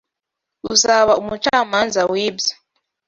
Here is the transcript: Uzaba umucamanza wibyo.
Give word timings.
Uzaba 0.73 1.13
umucamanza 1.21 1.99
wibyo. 2.11 2.53